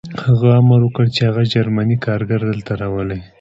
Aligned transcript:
هغه 0.25 0.49
امر 0.61 0.79
وکړ 0.83 1.05
چې 1.15 1.21
هغه 1.29 1.43
جرمنی 1.53 1.97
کارګر 2.05 2.39
دلته 2.51 2.71
راولئ 2.81 3.21